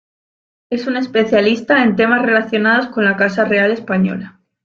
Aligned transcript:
Es 0.71 0.87
un 0.87 0.97
especialista 0.97 1.83
en 1.83 1.95
temas 1.95 2.23
relacionados 2.23 2.87
con 2.87 3.05
la 3.05 3.15
Casa 3.17 3.45
Real 3.45 3.69
Española. 3.69 4.39